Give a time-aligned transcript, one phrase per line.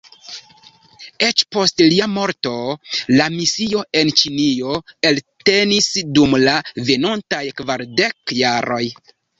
[1.27, 2.53] Eĉ post lia morto,
[3.21, 4.81] la misio en Ĉinio
[5.11, 6.59] eltenis dum la
[6.91, 8.87] venontaj kvardek jaroj.